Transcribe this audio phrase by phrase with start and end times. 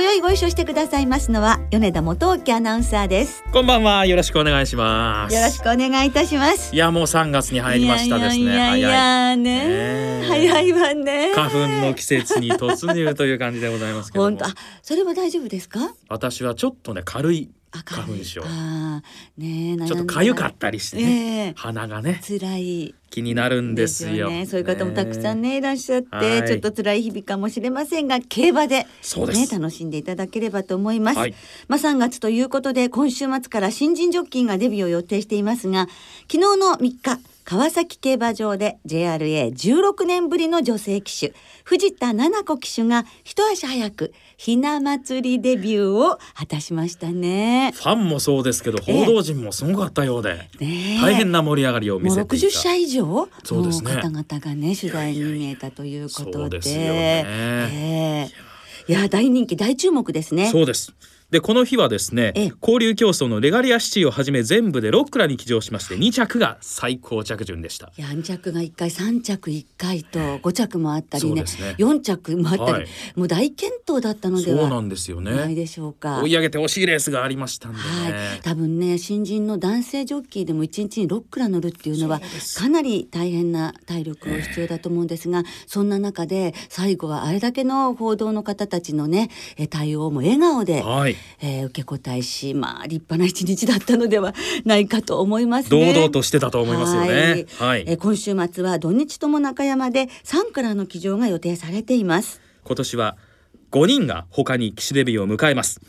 [0.00, 4.06] 今宵ご一緒してくださいますのは米田元沖アナウンサーですこんばんは。
[4.06, 5.34] よろしくお願いします。
[5.34, 8.42] よろしくお願いいたしますいや、もう3月に入りましたですね。
[8.44, 9.34] いやいや。
[9.34, 9.64] ねね
[10.22, 11.56] え早いわね花粉
[11.86, 14.44] の季節に突入という感じでございますけども 本当。
[14.46, 15.80] あそれは大丈夫ですか？
[16.08, 18.42] 私はちょっとね、軽いあ花粉症。
[18.44, 19.76] あー。
[19.76, 21.02] ねえちょっと痒かったりしてね。
[21.02, 21.52] ねえ。
[21.56, 22.94] 鼻がね、辛い。
[23.10, 24.28] 気になるんですよ。
[24.28, 26.46] ね、そういう方もたくさんねいらっしゃって、はい。
[26.46, 31.18] ちょっと辛い日々かもしれませんが競馬でね楽しんでいただければと思います。
[31.18, 31.34] はい。
[31.68, 35.88] まあ3月ということで今週末から新人ジョッキーがデビューを予定していますが
[36.30, 41.32] 昨日の3日川崎競馬場で JRA16 年ぶりの女性騎手
[41.64, 47.72] 藤田七子騎手が一足早くひな祭りデビューを果たしましたね。
[47.74, 50.48] ファンもそうですけど、ええ報道陣もすごかったようで、
[51.02, 52.46] 大変な盛り上がりを見せていた。
[52.46, 53.28] 60社以上？
[53.42, 53.96] そうですね。
[53.96, 56.58] の方々がね取材に見えたということで。
[58.88, 60.50] いや大人気大注目ですね。
[60.50, 60.94] そうです。
[61.30, 62.52] でこの日はですねええ。
[62.62, 67.92] 交流競争のレガリアシティをはじめ全部で6クラに騎乗しまして2着が最高着順でした。
[67.98, 71.74] いや2着が1回3着1回と5着もあったりねそうですね。
[71.76, 72.86] 4着もあったり、はい。
[73.14, 75.32] もう大健闘だったのではそうなんですよね。
[75.32, 76.22] ないでしょうか。
[76.22, 82.22] 追い上げて惜しいレースがありましたんでね、はい、多分ね新人の男性ジョッキーでも1日に6クラ乗るっていうのは
[82.56, 95.94] かなり大変な体力を必要だと思うんですが、そんな中で最後はあれだけの報道の方たちのねえ対応も笑顔で、はいえー受け答えしまあ立派な一日だったのではないかと思いますね。
[95.94, 97.46] 堂々としてたと思いますよね。
[97.58, 102.40] はい、えー今週末は土日とも中山で3クラの騎乗が予定されています。
[102.64, 103.16] 今年は
[103.70, 105.80] 5人が他に騎手デビューを迎えます。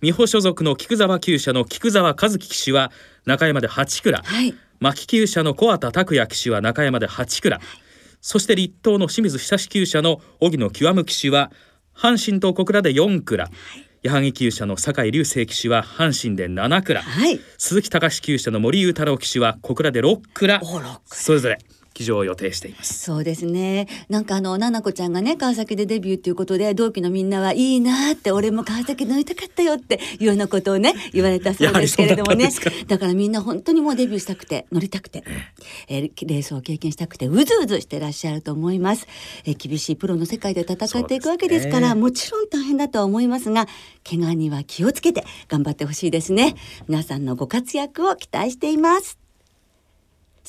[0.00, 2.92] 美穂所属の菊沢厩舎の菊沢和樹騎手は
[3.24, 4.54] 中山で8クラはい。
[4.80, 7.60] 牧厩舎の小畑拓也騎手は中山で8クラ
[8.20, 11.50] そして立東の清水久志厩舎の荻野極騎手は
[11.94, 13.50] 阪神と小倉で4クラ
[14.08, 17.38] 矢作厩舎の酒井隆成騎手は阪神で7クラはい。
[17.58, 21.58] 鈴木隆厩舎の森裕太郎騎手は小倉で6クラお六それぞれ
[21.98, 23.88] 騎乗を予定していますそうですね。
[24.08, 32.50] なんかあの、ななこちゃんがね、川崎でデビューっていうことで、同期のみんなはいいなって、俺も川崎乗りたかったよっていうようなことをね、言われたそうですけれどもね
[32.86, 35.24] だからみんな本当にもうデビューしたくて、乗りたくて、
[35.88, 39.08] えーレースを経験したくて、うずうずしてらっしゃると思います。
[39.44, 43.66] えー厳しいプロの世界で戦っていくわけですから、ねもちろん大変だとは思いますが、
[44.08, 46.54] 怪我には気をつけて頑張ってほしいですね。
[46.86, 49.27] 皆さんのご活躍を期待しています。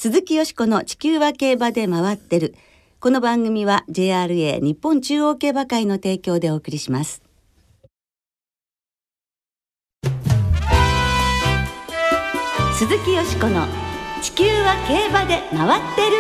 [0.01, 2.55] 鈴木よしこの地球は競馬で回ってる。
[3.01, 7.21] この番組は JRA 日本中央競馬会の提供でお送りします。
[12.75, 13.67] 鈴木よしこの
[14.21, 16.17] 地球は競馬で回ってる。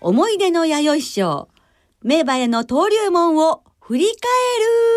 [0.00, 1.48] 思い出の弥生賞
[2.02, 4.94] 名馬への登竜門を振り返る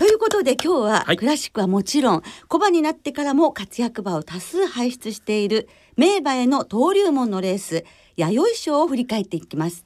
[0.00, 7.84] ということで今日ははいクラシックはもちろん、小馬になってからも活躍馬を多数輩出している名馬への登竜門のレース
[8.16, 9.84] 弥生賞を振り返っていきます。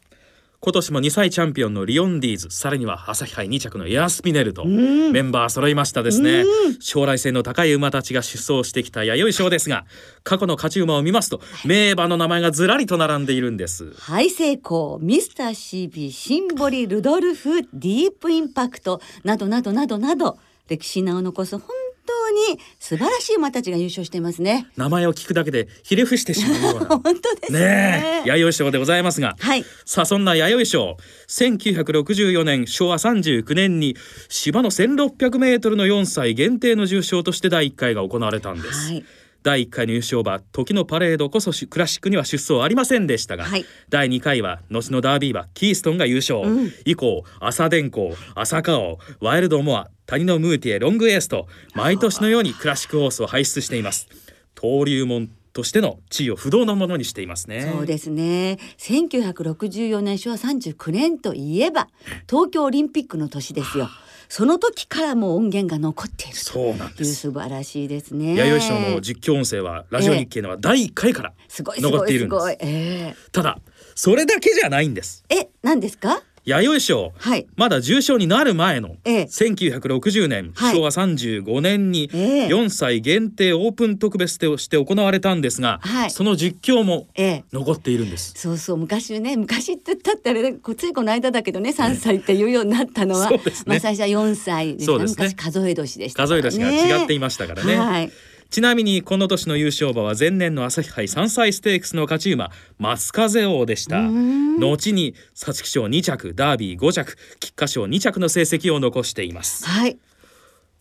[0.65, 5.13] 今年も2歳チャンピオンのリオンディーズさらには朝日杯2着のエアスピネルとん。
[5.13, 6.41] メンバー揃いましたですね。
[6.41, 6.81] うん。
[6.81, 9.85] 将来性の高い馬たちが出走してきた弥生賞ですが
[10.23, 13.93] 過去の勝ち馬を見ますと名馬の名前がずらりと並んでいるんです。
[13.99, 20.39] ハイセイコー、ミスター CB、シンボリ、ルドルフ、ディープインパクトなどなどなどなど
[20.69, 21.69] 歴史に名を残す本
[22.07, 24.67] 当に素晴らしい馬たちが優勝していますね。
[24.77, 27.59] 名前を聞くだけでひれ伏してしまうような 本当ですね。
[27.59, 29.65] ねえ弥生賞でございますがはい。
[29.85, 30.97] さあそんな弥生賞
[31.29, 33.97] 1964年昭和39年に
[34.29, 39.05] 芝の 1600m の4歳限定の重賞として第1回が行われたんです、はい。
[39.45, 54.09] 第1回の優勝馬時のパレードこそしクラシックには出走ありませんでしたが、はい第2回は後のダービー馬キーストンが優勝、うん以降朝電光朝顔ワイルドモア谷のムーティエロングエースと毎年のようにクラシックホースを輩出しています
[54.57, 57.71] 登竜門としての地位を不動のものにしていますね。
[57.73, 58.59] そうですね。
[58.79, 61.87] 1964年昭和39年といえば
[62.29, 63.89] 東京オリンピックの年ですよ。
[64.29, 67.15] その時からも音源が残っているそうなんです。
[67.15, 68.35] 素晴らしいですね。
[68.35, 72.57] 弥生賞の実況音声はラジオ日経のは第1回からすごいすご残っているんですいすごい。
[72.61, 73.59] えただ
[73.95, 76.21] それだけじゃないんですええ、何ですか？
[76.45, 77.47] 弥生賞はい。
[77.57, 87.45] まだ重賞になる前のええ1960年、はい昭和35年にええ4歳限定オープン特別として行われたんですが、はいその実況もええ。
[87.53, 88.35] 残っているんです。
[88.37, 97.77] そうそう昔ね昔ってたってあれこうついこの間だけどね3歳っていうようになったのは、ねまあ最初は4歳でしたね昔数え年でした数え年が違っていまましたからね。
[97.77, 98.13] はい。
[98.55, 103.99] ちなみにこの年の優勝馬は前年の朝日杯3歳ステークスの勝ち馬松風王でした。
[103.99, 109.67] ん後に皐月賞2着ダービー5着菊花賞2着の成績を残しています。
[109.67, 109.99] はい。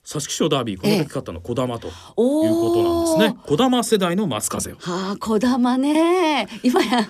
[0.03, 2.13] 皐月賞ダービーこの時勝ったのは小玉というこ
[2.75, 3.41] となんですね。
[3.47, 4.75] 小玉世代の松風王。
[4.75, 6.47] はあ、小玉ね。
[6.61, 7.09] 今や。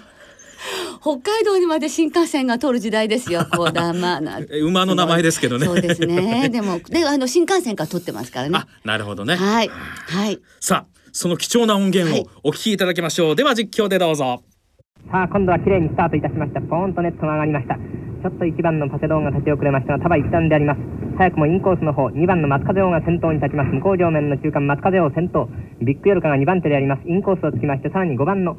[1.01, 3.45] 北海道にまで新幹線が通る時代ですよ。
[3.51, 4.57] 小玉なんて。
[4.57, 5.65] え馬の名前ですけどね。
[5.65, 6.49] そうですね。
[6.53, 9.35] でも、で、あの新幹線から通ってますからねあ。、なるほどね。
[9.35, 9.69] はい。
[9.69, 10.39] はい。
[10.59, 13.35] さあ、その貴重な音源はいをお聞きいただきましょう。
[13.35, 14.43] では実況でどうぞ。
[15.11, 17.77] さあ今度は綺麗にスタートいたしましたポーンとネットが上がりました
[18.23, 20.79] ちょっと1番のパセドーンが立ち遅れましたが束一段であります。
[21.17, 23.71] 早くもインコースの方2番の松風王が先頭に立ちます。
[23.75, 25.49] 向こう上面の中間松風王先頭。
[25.81, 27.03] ビッグヨルカが2番手であります。
[27.03, 28.55] インコースをつきましてさらに5番の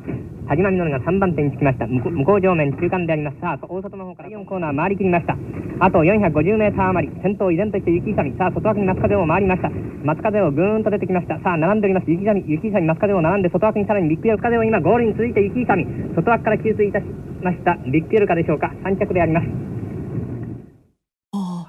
[0.46, 1.86] 田島みのるが3番手につきました。
[1.86, 3.40] 向こう上面中間であります。
[3.40, 5.34] さあ大外の方から4コーナー回りきりました。
[5.80, 7.22] あと 450m 余り。
[7.22, 9.70] 先頭依然として雪勇さあ外枠に松風王回りました。
[10.04, 11.40] 松風王ぐーんと出てきました。
[11.40, 12.10] さあ並んでおります。
[12.10, 15.66] 雪勇雪勇松風王並んで外枠にさらにビッグヨルカで今ゴールに続いて雪勇
[16.14, 17.06] 外枠から給水いたし
[17.44, 17.76] ました。
[17.90, 18.72] ビッグヨルカでしょうか。
[18.84, 19.46] 3着であります。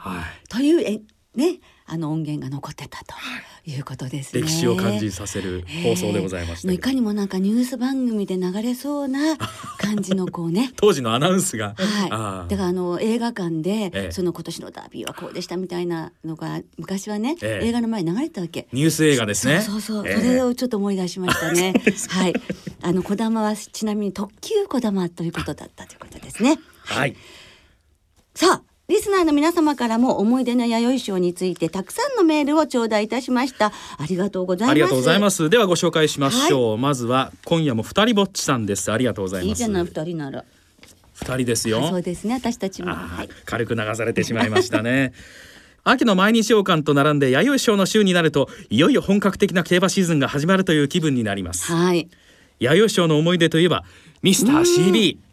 [0.06, 0.48] はい。
[0.50, 1.02] というえ
[1.36, 3.16] ね、あの音源が残ってたと。
[3.16, 3.18] い
[3.80, 4.44] うことですね。
[4.44, 6.72] 歴史を感じさせる放送でございました。
[6.72, 9.38] いかにもなんかニュース番組で流れそうな
[9.80, 18.68] 感じのこうね当時のアナウンスが、はい、あだからあの映画館で、ええその今年のダービーはこうでしたみたいなのが昔はね、ええ映画の前に流れてたわけ。
[18.72, 19.62] ニュース映画ですね。
[19.62, 21.74] そうそうそれをちょっと思い出しましたね。
[22.10, 22.34] はい、
[22.82, 26.60] あの小玉はちなみに特急小玉ということだったということですね。
[26.84, 27.16] はい。
[28.36, 33.72] さあ、リスナーの皆様からも思い出の弥生賞についてたくさんのメールを頂戴いたしました。
[33.98, 34.72] ありがとうございます。。
[34.72, 35.50] ありがとうございますす。
[35.50, 36.78] ではご紹介しましょう。
[36.78, 38.92] まずは今夜も二人ぼっちさんです。
[38.92, 39.48] ありがとうございます。
[39.50, 40.46] いいじゃない、二人なら。
[41.14, 41.88] 二人ですよ。
[41.88, 42.92] そうですね、私たちも。
[42.92, 43.32] あはいー。
[43.46, 45.14] 軽く流されてしまいましたね。
[45.84, 51.72] 秋の毎日王冠と並んで弥生賞の週になるといよいよ本格的な競馬シーズンが始まるという気分になります。
[51.72, 52.08] はい。
[52.60, 53.84] 弥生賞の思い出といえば
[54.22, 55.25] ミスター CB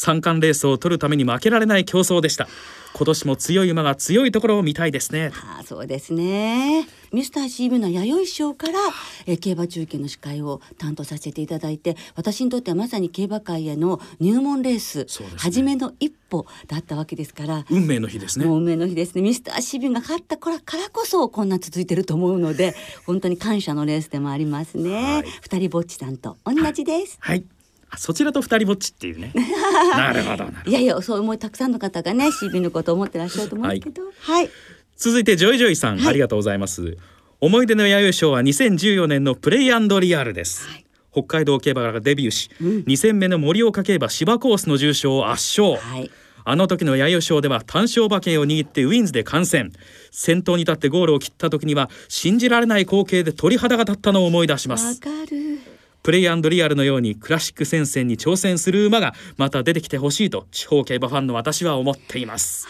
[0.00, 2.48] 三冠レースを取るために負けられない競争でした。
[2.94, 5.30] 今年も強い馬が強いところを見たいですね。
[5.34, 6.88] ああそうですね。
[7.12, 8.78] ミスター CB の弥生賞から、
[9.26, 15.06] えー競馬中継の司会を担当させていただいて私にとってはまさに競馬界への入門レース、ね。
[15.36, 17.66] 初めの一歩だったわけですから。
[17.68, 18.46] 運命の日ですね。
[18.46, 19.20] 運命の日ですね。
[19.20, 22.74] ミスター CB が勝ったからからこそこんな続いてると思うので
[23.04, 25.24] 本当に感謝のレースでもありますね、はい。
[25.42, 27.44] 二人ぼっちさんと同じです、はい
[27.90, 29.32] あそちらと二人ぼっちっていうね。
[29.96, 34.02] なるほどい、やいやそう思いたくさんの方がね CB のことを思ってらっしゃると思うんですけど。
[34.20, 34.50] はい、
[34.96, 36.08] 続いてジョイジョイさん、はい。
[36.08, 36.96] ありがとうございます。
[37.40, 39.72] 思い出の弥生賞は2014年のプレイリ
[40.14, 40.84] アルです、はい。
[41.12, 42.68] 北海道競馬からデビューし、うん。
[42.86, 46.10] 2戦目の盛岡競馬芝コースの重賞を圧勝、はい。
[46.44, 49.72] あの時の弥生賞では単勝馬券を握ってウィンズで観戦。
[50.10, 55.60] 先頭に立ってゴールを切った時には信じられない光景で鳥肌が立ったのを思い出しまわすかる
[56.02, 62.66] プレイリアルのようにクラシック戦線に挑戦する馬がまた出てきてほしいと地方競馬ファンの私は思っています。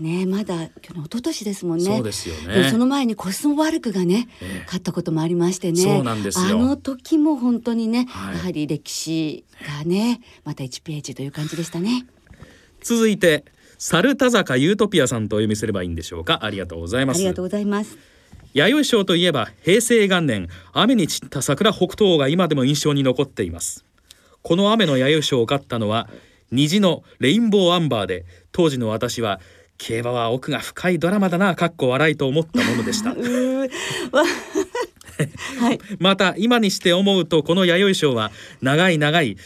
[0.00, 1.84] ねまだ去年一昨年ですもんね。
[1.84, 2.70] そうですよね。
[2.70, 4.64] その前にコスモワルクがね、ええ。
[4.66, 5.82] 勝ったこともありましてね。
[5.82, 6.58] そうなんですよ。
[6.58, 8.36] あの時も本当にね、はい。
[8.36, 9.44] やはり歴史
[9.78, 12.06] がねまた1ページという感じでしたね。
[12.82, 13.44] 続いて
[13.78, 16.40] サルタザカユートピアさんとお読みすればいいんでしょうか。
[16.42, 17.18] ありがとうございます。
[17.18, 18.13] ありがとうございます
[18.54, 23.84] 弥生賞といえば平成元年雨に散った桜北東が今でも印象に残っています。
[24.42, 26.08] この雨の弥生賞を勝ったのは
[26.52, 29.40] 虹のレインボーアンバーで当時の私は
[29.76, 33.14] 競馬は奥が深いドラマだなかっこ笑いと思ったものでした。
[35.98, 38.30] また今にして思うとこの弥生賞は
[38.62, 39.36] 長い長い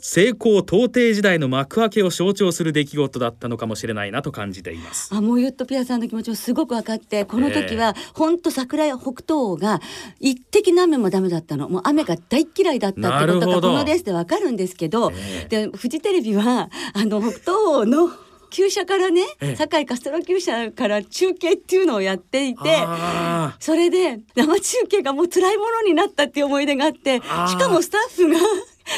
[0.00, 5.14] 成功到底時代の幕開けを象徴する出来事だったのかもしれないなと感じています。
[5.14, 9.80] あもうユットピアさんの気持ちもすごく分かってこの時は本当桜や北東が
[10.20, 11.68] 一滴の雨もダメだったの。
[11.68, 18.10] もう雨が大嫌いだったってことがこのレースで分かるんですけど、えでフジテレビはあの北東の
[18.50, 19.56] 厩舎からね、ええ。
[19.56, 27.22] 堺カストロ厩舎から中継っていうのをやっていてあそれで生中継がもう辛いものになったっていう思い出があってし
[27.56, 28.38] かもスタッフが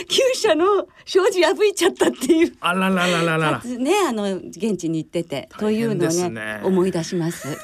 [0.09, 2.57] 厩舎の障子破いちゃったっていう。
[2.61, 7.59] あららららららねあの現地に行っててと大変いうのをね思い出します。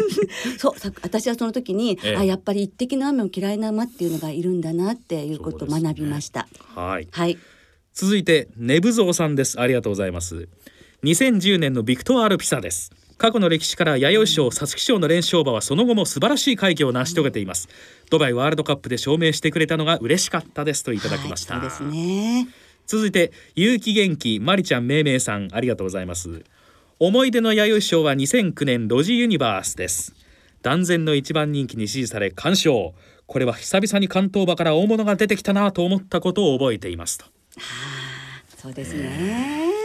[0.58, 6.48] そうさ私はその時に、ええあやっぱり一滴の雨も嫌いな馬っていうのがいるんだなっていうことを学びました。
[6.74, 7.38] はいはい。
[7.92, 10.48] 続いてネブゾーさんですありがとうございます
[11.02, 12.92] 2010年のビクトワールピサです。
[13.16, 17.68] 過去の歴史から弥生賞皐月賞の連勝馬はその後も素晴らしい快挙を成し遂げています。
[18.10, 22.48] ドバイワールドカップで証明してくれたのが嬉しかったですといただきました、はい、ですね。
[22.86, 26.44] 続いて有機元気まりちゃんめいめいさんありがとうございます。
[26.98, 30.14] 思い出の弥生賞は2009年ロジユニバースです。
[30.60, 32.92] 断然の一番人気に支持され完勝
[33.26, 37.24] これは久々に関東馬から大物が出てきたなと思ったことを覚えていますと。
[38.58, 39.79] そうですね。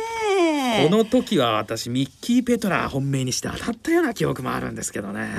[0.84, 5.30] この時は私ミッキー・ペトラー本命にして当たったような記憶もあるんですけどね。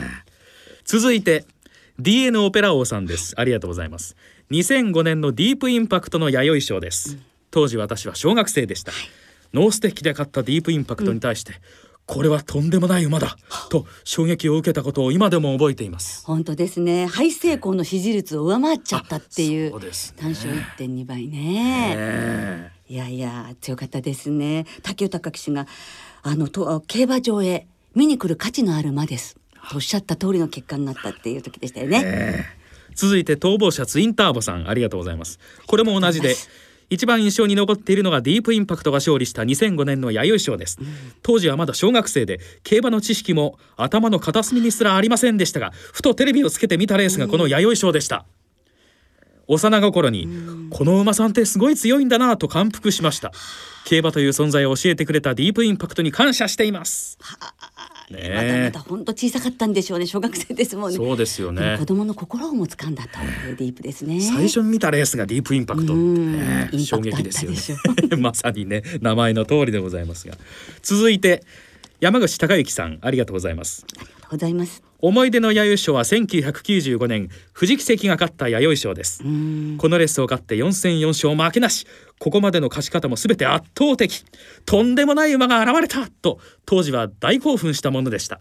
[0.85, 1.45] 続いて
[2.01, 3.35] DN オペラ王さんです。
[3.37, 4.17] ありがとうございます。
[4.51, 7.17] 2005年のディープインパクトの弥生賞です。
[7.51, 8.93] 当時私は小学生でした。
[9.53, 11.55] ノーステッキで勝ったディープインパクトに対して、
[12.05, 13.37] これはとんでもない馬だ。
[13.71, 16.25] と衝撃を受けたことを今でも覚えています。
[16.27, 17.07] 本当ですね。
[17.07, 19.75] ハイ成功の支持率を上回っちゃったっていう。
[19.81, 19.89] ね。
[20.17, 22.76] 単勝1.2倍ね。
[22.89, 24.67] ねいやいや強かったですね。
[24.83, 25.67] 竹豊騎手が
[26.23, 29.37] あのと競馬場へ見に来る価値のある馬です。
[29.71, 32.03] とおっしゃった通りの結果になったっていう時でしたよね。
[32.05, 32.67] え
[32.97, 36.35] 続いて逃亡者ツインターボさんありがとうございますこれも同じで
[36.89, 40.79] 一番印象に残っているのがディープインパクトが勝利した2005年の弥生賞です、
[41.21, 48.25] 当時はまだ小学生で競馬の知識も頭の片隅にすらありませんでしたがふとテレビをつけて見たレースがこの弥生賞でした、
[49.49, 50.29] 幼心に、
[50.71, 53.33] この馬さんってすごい強いんだなと感服しました。
[53.85, 57.19] 競馬という存在を教えてくれたディープインパクトに感謝しています。
[58.11, 58.35] ねえ。
[58.35, 60.97] まだまだ本当小さかったんでしょうね小学生ですもんね。
[60.97, 61.77] そうですよね。
[61.79, 64.21] 子供の心をも掴んだというディープですね。
[64.21, 67.59] 最初に見たレースがディープインパクト、うんね衝撃ですよね。
[68.19, 70.37] まさにね名前の通りでございますが。
[70.83, 71.45] 続いて
[72.01, 73.87] 山口孝之さんありがとうございます
[74.27, 74.83] とうございます。
[74.99, 79.23] 思い出の弥生賞は1995年藤木関が勝った弥生賞です。
[79.23, 79.77] うん。
[79.79, 81.87] このレースを勝って4戦4勝負けなし
[82.19, 84.25] ここまでの勝ち方も全て圧倒的。
[84.65, 88.41] とんでもない馬が現れたと当時は大興奮したものでした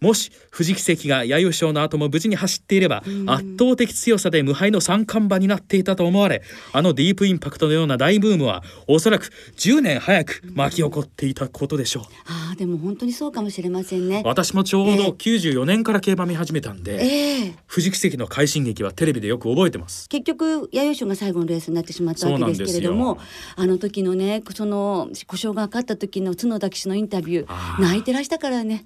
[0.00, 12.02] もし藤木関が弥生賞の後も無事に走っていれば圧倒的強さで無敗の三冠馬になっていたと思われあのディープインパクトのような大ブームはおそらく10年早く巻き起こっていたことでしょう。
[12.26, 14.22] ああでも本当にそうかもしれませんね。
[14.24, 15.08] 私もちょうどええ。
[15.10, 17.54] 94年から競馬見始めたんで、ええ。
[17.66, 20.08] 藤木関の快進撃はテレビでよく覚えてます。
[20.08, 23.18] 結局弥生賞が最後のレースになってしまったわけですけれども
[23.56, 27.80] あの時のねその故障がかかった時の角田騎手のインタビュー。
[27.80, 28.84] 泣いてらしたからね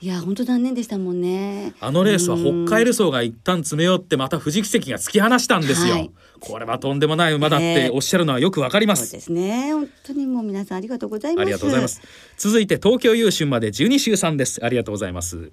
[0.00, 1.74] いや本当残念でしたもんね。
[1.80, 6.10] あのレースは北海道が一旦詰め寄ってまた藤木関が突き放したんですよ、はい。
[6.38, 7.88] これはとんでもない馬だっええ。
[7.88, 9.72] ておっしゃるのはよくわかります、そうですね。
[9.72, 11.42] 本当にもう皆さんありがとうございます。
[11.42, 12.02] ありがとうございます。
[12.36, 14.62] 続いて東京優秀まで12週さんです。
[14.62, 15.52] ありがとうございます。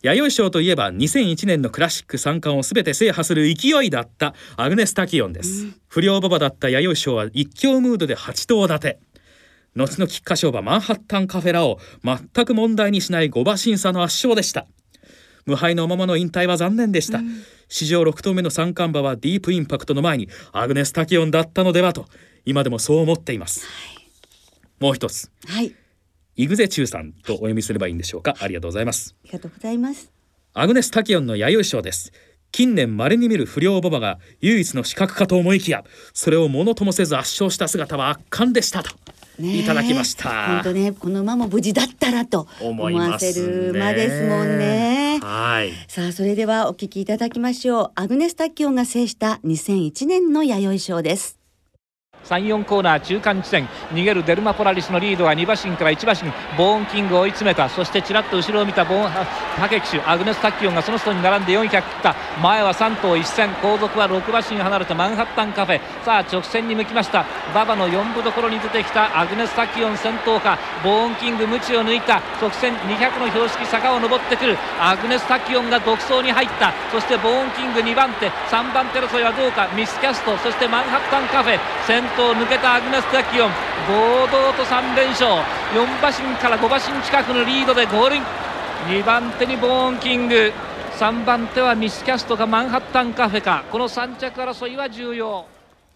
[0.00, 8.98] 弥生賞といえば2001年のクラシック三冠をすべて制覇する勢いだったアグネス・タキオンです、不良馬場だった弥生賞は一強ムードで8頭立て
[9.74, 14.66] 後の菊花賞馬マンハッタンカフェラを全く問題にしない5馬審査の圧勝でした。
[15.46, 17.20] 無敗のままの引退は残念でした、
[17.68, 22.06] 史上6頭目の三冠馬はディープインパクトの前にアグネス・タキオンだったのではと
[22.44, 23.66] 今でもそう思っています、
[24.78, 25.30] もう一つ。
[25.46, 25.74] はい。
[26.34, 28.34] イグゼチュウさんとお読みすればいいんでしょうか。
[28.40, 29.14] ありがとうございます。
[29.24, 30.10] ありがとうございます。
[30.54, 32.12] アグネス・タキオンの弥生賞です。
[32.52, 38.90] 近年稀に見る不良馬場が唯一の資格かと思いきやそれをものともせず圧勝した姿は圧巻でしたと
[39.38, 40.46] いただきました。
[40.46, 45.20] 本当ねこの馬も無事だったらと思わせる馬ですもんね。
[45.22, 45.72] はい。
[45.88, 47.92] さあそれではお聞きいただきましょう。
[47.94, 51.41] アグネス・タキオンが制した2001年の弥生賞です
[52.28, 53.68] 34コーナー中間地点。
[53.92, 56.32] 逃げるデルマポラリスのリードが2馬身から1馬身。
[56.56, 57.68] ボーンキングを追い詰めた。
[57.68, 59.12] そしてちらっと後ろを見たボーン
[59.58, 63.50] タケ騎手アグネス・タキオンがその人に並んで400切った前は3頭一線。
[63.62, 65.80] 後続は6馬身離れたマンハッタンカフェ。
[66.04, 67.24] さあ直線に向きました。
[67.52, 70.58] 馬場の4分どころに出てきたアグネスタキオン先頭か。
[70.84, 72.20] ボーンキング、ムチを抜いた。
[72.40, 74.56] 直線200の標識、坂を登ってくる。
[74.80, 76.72] アグネスタキオンが独走に入った。
[76.90, 78.30] そしてボーンキング2番手。
[78.30, 79.68] 3番手争いはどうか。
[79.76, 80.36] ミスキャスト。
[80.38, 81.58] そしてマンハッタンカフェ。
[81.86, 83.50] 先頭抜けたアグネスタキオン。
[83.88, 85.30] 堂々と3連勝。
[85.74, 88.22] 4馬身から5馬身近くのリードでゴールイン。
[88.88, 90.52] 2番手にボーンキング。
[90.98, 93.64] 3番手はミスキャストかマンハッタンカフェか。
[93.72, 95.46] この3着争いは重要。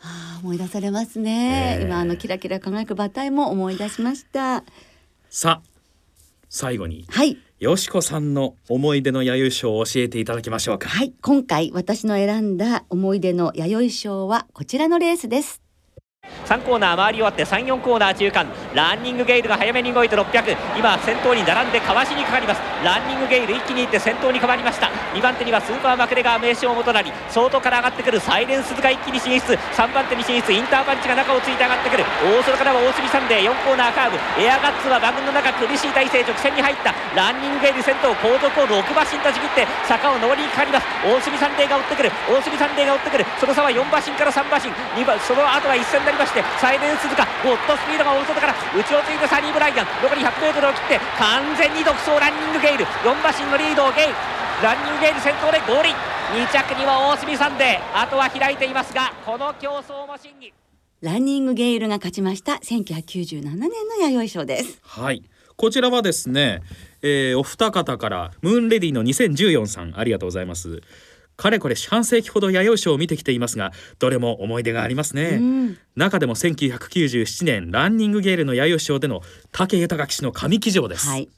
[0.02, 1.85] ああ思い出されますね、ええ。
[1.85, 4.64] 今あのキラキラ輝く馬体も思い出しました。
[5.30, 5.68] さあ
[6.49, 7.38] 最後にはい。
[7.58, 10.88] よしこさんの思い出の弥生賞を教えていただきましょうか。
[10.88, 11.12] はい。
[11.23, 15.62] 今回私の選んだ思い出の弥生賞はこちらのレースです
[16.47, 18.47] 3コーナー回り終わって34コーナー中間。
[18.73, 22.61] ランニングゲイルが早めに動いて600今先頭に並んでかわしにかかります。
[22.85, 24.87] ランニングゲイル一気にいって先頭に変わりました。
[25.14, 27.12] 2番手にはスーパーマクレガー名称元成。
[27.30, 28.21] 外から上がってくる。
[28.21, 29.59] サイレンススズカが一気に進出。
[29.75, 30.52] 3番手に進出。
[30.52, 32.04] インターパンチが中をついて上がってくる。
[32.23, 33.50] 大外からはオースミサンデー。
[33.50, 34.18] 4コーナーカーブ。
[34.38, 36.95] エアガッツは馬群の中苦しい体勢直線に入った。
[37.18, 40.87] ランニングゲイル先頭後続を6馬身とちぎって坂を上りにかかります。
[41.02, 42.12] オースミサンデーが追ってくる。
[42.31, 43.26] オースミサンデーが追ってくる。
[43.40, 44.71] その差は4馬身から3馬身。
[44.95, 49.87] 2番その後は一線なりましてサイレンススズカ、ゴッドスピードが大外から内をついてサニーブライアン。
[50.02, 52.85] 残り 100m を切って完全に独走ランニングゲイル。
[53.04, 54.14] 4馬身のリードをゲイル。
[54.62, 55.94] ランニングゲイル先頭で合輪
[56.32, 58.02] 2着には大隅サンデー。
[58.02, 60.52] あとは開いていますがこの競争も審議
[61.02, 64.78] ランニングゲイルが勝ちました1997年の弥生賞です。
[64.82, 65.23] はい。
[65.56, 66.62] こちらはですね、
[67.02, 70.82] えーお二方からムーンレディの2014さんありがとうございます
[71.37, 75.78] かれこれ半世紀ほど弥生賞を見てきていますがどれも思い出がありますね、うん。
[75.95, 79.21] 中でも1997年ランニングゲールの弥生賞での
[79.52, 81.28] 武豊騎手の神騎乗です、はい。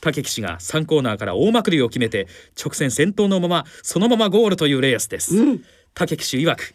[0.00, 2.28] 武騎手が3コーナーから大まくりを決めて
[2.62, 5.64] 直線先頭のままそのままゴールというレースです、うん。
[5.94, 6.74] 武騎手曰く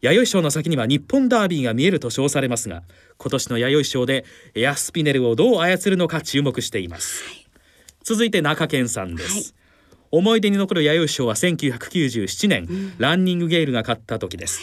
[0.00, 2.82] 弥生賞の先には日本ダービーが見えると称されますが
[3.18, 7.22] 今年の弥生賞でエアスピネルをどう操るのか注目しています、
[8.02, 9.59] 続いて中堅さんです、はい
[10.10, 14.60] 思い出に残る弥生賞は1997年、ランニングゲールが勝った時です、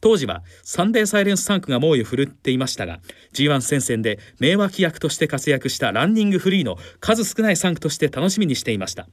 [0.00, 3.00] 当時はサンデーサイレンス3区が猛威を振るっていましたが
[3.32, 9.08] G1 戦線で名脇役として活躍したランニングフリーの数少ない3区として楽しみにしていました。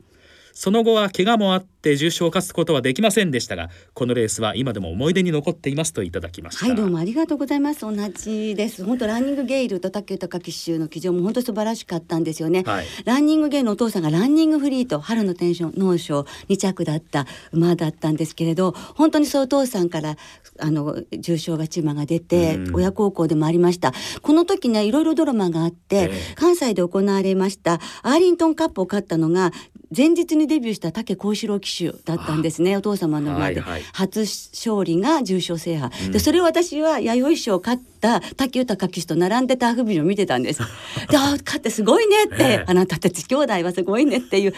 [0.53, 7.81] その後は怪我もあって重賞を勝つことはできませんでしたがこのレースは今でも思い出に残っていますといただきました、はいどうもありがとうございます。
[7.81, 8.83] 同じです。
[8.85, 12.85] 本当ランニングゲイルと竹豊騎手の騎乗も本当素晴らしかったんですよね、はい。
[13.05, 20.15] ランニングゲイルのお父さんがランニングフリーと春のテンション脳賞2着だった馬だったんですけれど本当にそうお父さんから
[20.59, 22.75] あの重賞勝ち馬が出てうん。
[22.75, 23.93] 親孝行でもありました。
[24.21, 26.35] この時ねいろいろドラマがあって、ええ。
[26.35, 29.51] 関西で行われましたアーリントンカップを勝ったのが
[29.95, 31.70] 前日にデビューした武幸四郎騎手
[32.05, 33.83] だったんですねお父様の前で、はいはい。
[33.93, 40.59] 初勝利が重賞制覇、でそれを私は弥生賞を勝った武豊騎手と並んでターフビジョンを見てたんです。
[41.09, 42.63] であ勝ってすごいねって、ええ。
[42.67, 44.53] あなたたち兄弟はすごいねっていう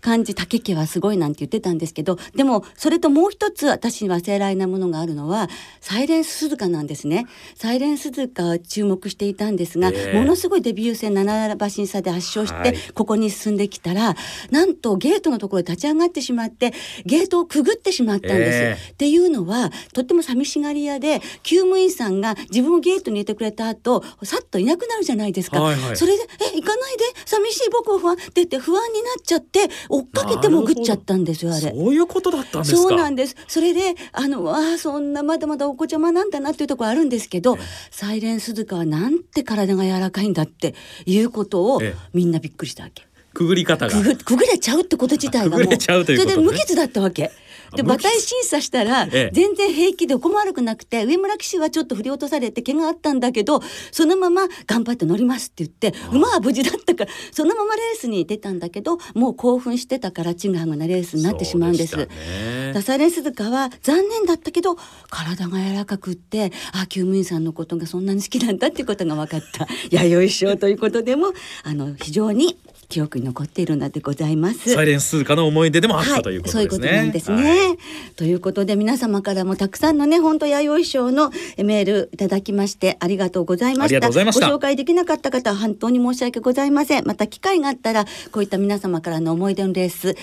[0.00, 0.34] 感じ。
[0.34, 5.48] 武家はすごいなんて言ってたんですけどでもそれともう一つ私に忘れられないものがあるのは
[5.80, 7.26] サイレンス鈴鹿なんですね。
[7.54, 10.18] サイレンス鈴鹿を注目していたんですが、ええ。
[10.18, 12.78] ものすごいデビュー戦7馬身差で圧勝して、はい。
[12.94, 14.16] ここに進んできたら
[14.50, 16.57] なんとゲートのところで立ち上がってしまって
[17.04, 18.58] ゲートをくぐってしまったんです。
[18.58, 26.22] えっていうのはとっても寂しがり屋で厩務員さんが自分をゲートに入れてくれた後さっといなくなるじゃないですか、はいはいそれで
[26.54, 31.70] 「え行かないで寂しい僕を不安」って言って不安になっちゃって追っかけて潜っちゃったんですよあれ。
[31.70, 32.82] そういうことだったんですか？
[32.82, 33.36] そうなんです。
[33.46, 37.58] それで、あの、ああ、そんなまだまだお子ちゃまなんだなっていうところあるんですけど、
[37.90, 40.74] サイレンスズカはなんて体が柔らかいんだって
[41.06, 43.07] いうことをええみんなびっくりしたわけ。
[43.38, 43.92] くぐり方が。
[43.92, 45.80] くぐくぐれちゃうってこと自体がもう。
[45.80, 47.30] それで無傷だったわけ。
[47.76, 49.30] で馬体審査したらええ。
[49.32, 53.60] 全然平気でどこも悪くなくて上村騎手はちょっと振り落とされて怪我あったんだけど
[53.92, 61.94] そのまま頑張って乗りますって言って馬は無事だったからそのままレースに出たんだけどもう興奮してたからちぐはぐなレースになってしまうんです。
[61.96, 62.72] ね。
[62.72, 64.76] ダサレンスズカは残念だったけど
[65.10, 69.68] 体が柔らかくってあ厩務員さんのことがそんなに好きなんだっていうことが分かった。
[69.90, 71.32] 弥生賞ということでも
[71.64, 72.56] あの非常に
[72.88, 74.72] 記憶に残っているのでございます。
[74.72, 76.88] サイレンス鈴鹿の思い出でもあっはいたというこ、とそういうですね。
[76.88, 77.68] ことなんですね。
[77.68, 77.78] はい
[78.16, 83.96] ということで皆様からもたくさんのね本当弥生賞のメールいただきましてありがとうございました。
[83.96, 87.06] ありがとうございましたご紹介できなかった方は本当に申し訳ございません。
[87.06, 90.16] また機会があったらこういった皆様からの思い出のレース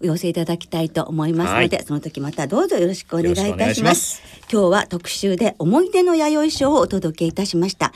[0.00, 4.22] お寄せいただきたいと思いますので、はいその時またどうぞよろしくお願いいたします。
[4.52, 7.92] 今日は特集で思い出の弥生賞をお届けいたしました。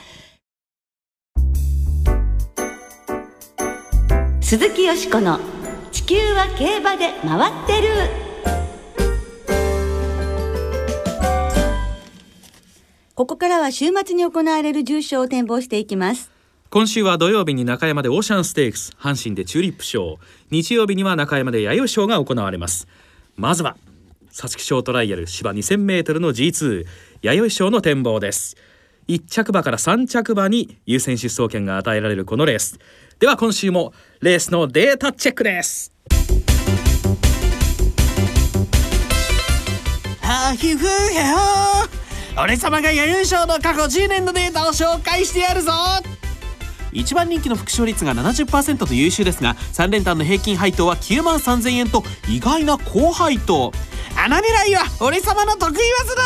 [4.48, 5.38] 鈴木よしこの
[5.92, 7.88] 地球は競馬で回ってる。
[13.14, 16.30] ここからは週末に行われる重賞を展望していきます。
[16.70, 20.18] 今週は土曜日に中山でオーシャンステークス阪神でチューリップ賞
[20.50, 22.88] 日曜日には中山で弥生賞が行われます
[23.36, 23.76] まずは
[24.32, 26.86] 皐月賞トライアル芝 2000m の G2
[27.20, 28.56] 弥生賞の展望です
[29.08, 32.78] 1着馬から3着馬に優先出走権が与えられるこのレース
[33.18, 35.92] では今週もレースのデータチェックです。
[40.22, 40.88] はひふへ
[42.36, 42.42] ほ。
[42.44, 45.72] 俺様が弥生賞の過去10年のデータを紹介してやるぞ。
[46.92, 53.72] 一番人気の副賞率が70%と優秀ですが3連単の平均配当は9万3000円と意外な高配当。
[54.16, 56.22] 穴狙いは俺様の得意技だ。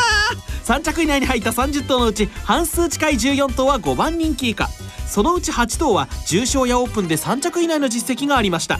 [0.63, 4.69] 3着以内に入った30頭のうち半数近い14頭は5番人気以下
[5.13, 8.79] そのうち8頭は重賞やオープンで3着以内の実績がありました。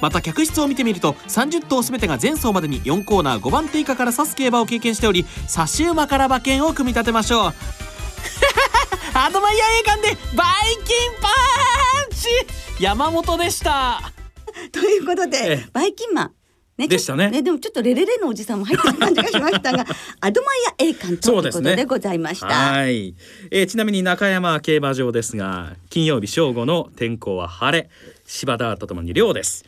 [0.00, 7.52] また客室を見てみると30頭全てが前走までに4コーナー5番手以下から指す競馬を経験しており差し馬から馬券を組み立てましょう。
[9.12, 12.82] アドマイヤー栄冠でバイキンパンチ！
[12.82, 14.00] 山本でした。
[14.72, 15.68] ということで、ええ。
[15.74, 16.32] バイキンマン。
[16.76, 17.24] ね、でしたね。
[17.24, 19.86] ちょっとでもちょっとレレレのおじさんも入ってる感じがしましたが、
[20.20, 22.48] アドマイヤ栄冠ということでございました。
[22.48, 23.14] はい、
[23.50, 27.88] えーちなみに中山競馬場ですが金曜日正午の天候は晴れ
[28.26, 29.64] 芝田とともに涼です。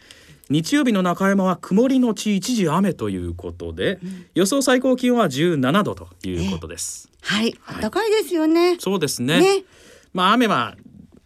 [0.51, 3.99] 日曜日の中山は曇りのち一時雨ということで、
[4.35, 8.77] 予想最高気温は17度ということです、はい、暖かいですよね。
[8.79, 9.41] そうですね。
[9.41, 9.65] ね。
[10.13, 10.77] まあ雨は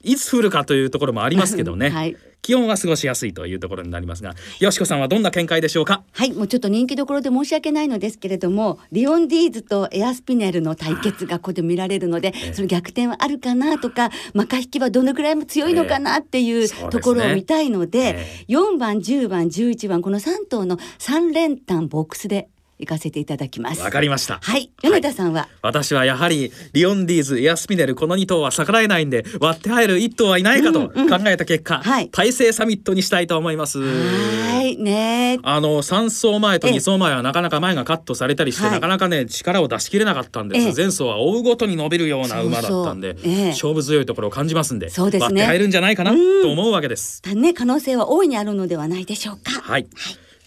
[0.02, 6.02] いつ降るかというところもありますけどね、 はい気温は過ごしやすいというところになりますがよしこさんはどんな見解でしょうか？
[6.10, 16.90] はい、もうちょっと人気どころで申し訳ないのですけれども、リオンディーズとエアスピネルの対決がここで見られるので、その逆転はあるかなとか、マカ引きはどのぐらいも強いのかなっていうええそうですね。
[16.90, 22.48] ところを見たいので、え4番、10番、11番この3頭の3連単ボックスで
[22.82, 23.80] 行かせていただきます。
[23.80, 24.40] わかりました。
[24.42, 31.08] はい、米田さんは、私はやはりリオンディーズエアスピネルこの2頭は逆らえないんで割って入る1頭はいないかとうんうん。
[31.08, 32.10] 考えた結果、はい。
[32.10, 33.78] 大成サミットにしたいと思います。
[33.78, 35.38] はいね。
[35.44, 36.74] あの3走前とええ。
[36.74, 38.72] 2走前はなかなか前がカットされたりして、はい。
[38.72, 40.72] なかなかね力を出し切れなかったんです、ええ。
[40.74, 43.14] 前走は追うごとに伸びるような馬だったんで
[43.50, 45.24] 勝負強いところを感じますんでそうですね。
[45.26, 47.22] 割って入るんじゃないかなうんと思うわけです。
[47.34, 49.60] ね可能性は大いにあるのではないでしょうか。
[49.62, 49.86] はい、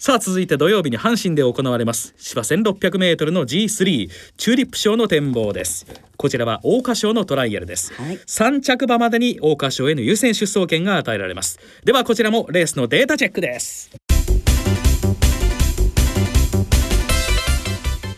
[0.05, 2.13] さあ続いて土曜日に阪神で行われます。
[2.15, 5.87] 芝 1600m の G3 チューリップ賞の展望です。
[6.15, 8.17] こちらは桜花賞のトライアルです、はい。
[8.17, 11.57] 3着馬までに桜花賞への優先出走権が与えられます。
[11.85, 13.89] ではこちらもレースのデータチェックです。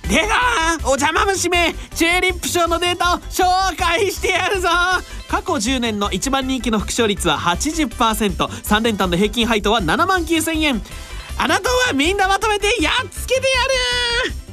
[0.10, 3.46] 出川お邪魔虫めチューリップ賞のデータを紹
[3.78, 4.68] 介してやるぞ。
[5.30, 10.82] 過去10年の一番人気の副賞率は 80%3 連単の平均配当は7万9000円
[11.40, 13.42] あなたはみんなまとめてやっつけてや
[14.32, 14.48] る。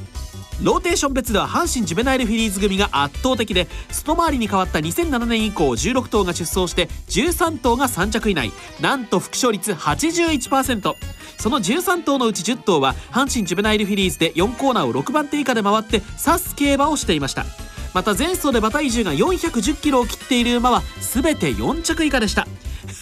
[0.61, 8.51] ローテーション別では阪神ジュベナイルフィリーズ組が圧倒的で外回りに変わった2007年以降16頭が出走して13頭が3着以内。
[8.79, 10.93] なんと副賞率81%
[11.37, 17.45] その13頭のうち10頭は阪神ジュベナイルフィリーズで4コーナーを6番手以下で回って指す競馬をしていました。
[17.93, 22.47] また前走で馬体重が410キロを切っている馬は全て4着以下でした。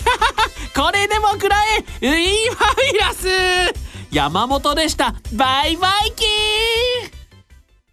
[0.75, 1.57] これでも食ら
[2.01, 2.09] え！
[2.09, 3.72] ウィーファビュラス！
[4.13, 5.15] 山本でした。
[5.33, 6.23] バイバイキ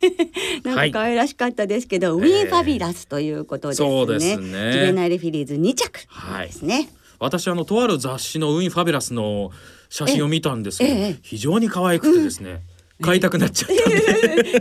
[0.07, 0.65] ー。
[0.65, 3.89] なんか可愛らしかったですけど、ウィンファビュラスということですね。
[3.89, 4.73] そうですね。
[4.73, 6.01] ジュベナイルフィリーズ2着。
[6.09, 6.49] はい。
[6.49, 6.91] ですね。
[7.19, 9.51] 私あのとある雑誌のウィンファビュラスの
[9.89, 12.65] 写真を見たんですけど、ええ非常に可愛くてですね、
[13.01, 13.71] 買いたくなっちゃっ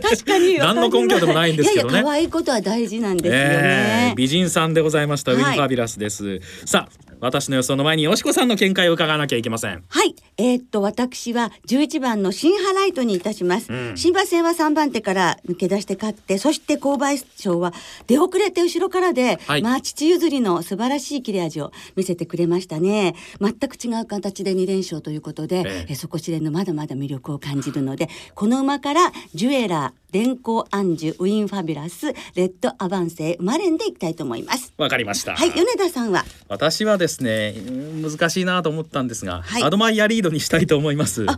[0.08, 1.92] 確かに 何の根拠でもないんですけどね。
[1.92, 4.08] いやいや可愛いことは大事なんですよえね。
[4.12, 4.14] え。
[4.16, 5.40] 美人さんでございました、はい。
[5.40, 6.40] ウィンファビュラスです。
[6.64, 9.84] さあ私の予想の前によしこさんの見解を伺わなきゃいけません。
[9.88, 13.72] はい、えーっと私は11番の新ハライトにいたします。
[13.72, 13.96] ん。
[13.96, 17.72] 新馬戦は3番手から抜け出して勝って、そして購買賞は
[18.06, 19.62] 出遅れて後ろからで、はい。
[19.62, 23.14] まあ父譲りの素晴らしい切れ味を見せてくれましたね。
[23.40, 25.86] 全く違う形で2連勝ということで、ええ。
[25.90, 34.72] えそこ知れぬまだまだ魅力を感じるので、この馬からジュエラー、電光アンジュ、ウィンファビュラス、レッドアバンセイ、マレンでいきたいと思います。
[34.76, 35.36] わかりました。
[35.36, 36.24] はい、米田さんは？
[36.48, 39.62] 私はですねうん難しいなと思ったんですが、はい。
[39.62, 41.26] アドマイヤリードにしたいと思います。
[41.26, 41.34] は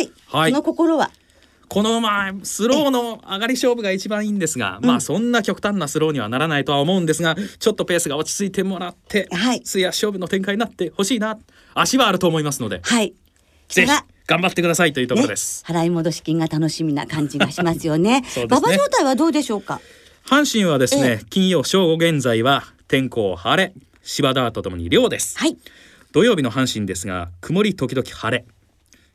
[0.00, 0.50] い、はい。
[0.50, 1.10] その心は？
[1.66, 9.62] この馬スローの上がり勝負が一番いいんですが、まあそんな極端なスローにはならないとは思うんですがちょっとペースが落ち着いてもらって、はい。
[9.64, 11.38] 末足勝負の展開になってほしいな。
[11.74, 12.80] 足はあると思いますので。
[12.84, 13.14] はい。
[13.68, 13.90] ぜひ
[14.26, 18.24] 頑張ってくださいというところです、ね、払い戻し金が楽しみな感じがしますよね。
[18.28, 19.80] すね馬場状態はどうでしょうか？
[20.26, 25.58] 阪神はですね、え金曜正午現在は天候晴れ芝田とともに涼です、はい。
[26.12, 28.44] 土曜日の阪神ですが曇り時々晴れ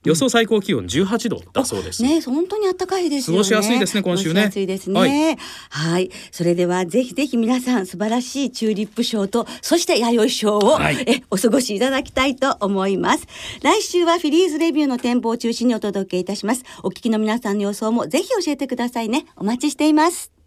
[0.06, 3.44] 予想最高気温18度だそうです、ね、本当に暖かいですよね。
[3.44, 5.38] 過ごしやすいですね今週ね過ごしやすいですね。
[5.70, 13.28] はい、それではぜひぜひ皆さん素晴らしいチューリップ賞とそして弥生賞を、はいえお過ごしいただきたいと思います。
[13.62, 16.64] 来週はフィリーズレビューの展望を中心にお届けいたします。
[16.84, 19.26] お聞きの皆さんの予想もぜひ教えてくださいね。
[19.36, 20.39] お待ちしています。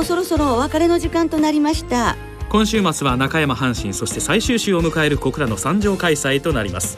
[0.00, 2.16] もそろそろお別れの時間となりました。
[2.48, 6.96] 今週末は中山阪神そして最終週を迎える小倉の参上開催となります。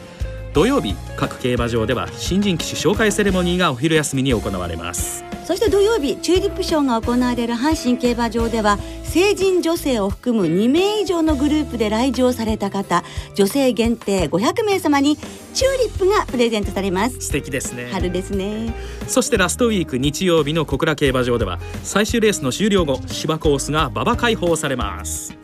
[0.53, 5.23] 土曜日各競馬場では新人騎手紹介セレモニーがお昼休みに行われます。
[5.45, 13.03] そして土曜日チューリップショーが行われる阪神競馬場では成人女性を含む2名以上のグループで来場された方
[13.35, 17.19] 女性限定500名様にチューリップがプレゼントされます。
[17.19, 17.89] 素敵ですね。
[17.91, 18.73] 春ですね。
[19.07, 25.35] そしてラストウィーク日曜日の小倉競馬場では最終レースの終了後芝コースが馬場開放されます。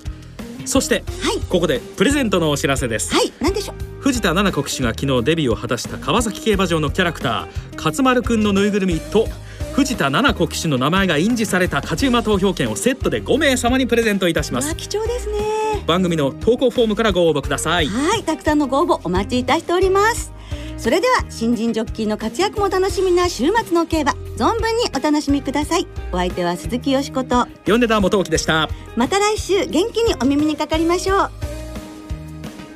[0.65, 1.39] そしてはい。
[1.49, 3.11] ここでプレゼントのお知らせです。
[3.13, 3.33] はい。
[3.41, 3.88] 何でしょう？
[4.09, 9.27] 藤田七子騎手が昨日デビューを果たした川崎競馬場のキャラクター勝丸くんのぬいぐるみと
[9.73, 14.75] 藤田七子騎手の名前が印字された勝ち馬投票券をセットで5名様にプレゼントいたします。
[14.75, 15.37] 貴重ですね。
[15.85, 17.87] 番組の投稿フォームからご応募ください。
[17.87, 20.33] はいたくさんのご応募お待ちいたしております。
[20.79, 25.85] それでは新人ジョッキーの活躍も楽しみな週末の競馬存分にお楽しみください。
[26.11, 28.69] お相手は鈴木よしこと米田元樹でした。
[28.95, 31.58] また来週元気にお耳にかかりましょう